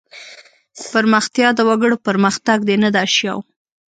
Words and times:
پرمختیا 0.91 1.49
د 1.55 1.59
وګړو 1.69 1.95
پرمختګ 2.07 2.59
دی 2.67 2.75
نه 2.83 2.89
د 2.93 2.95
اشیاوو. 3.07 3.43